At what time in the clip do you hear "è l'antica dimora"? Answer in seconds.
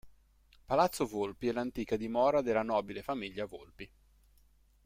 1.49-2.41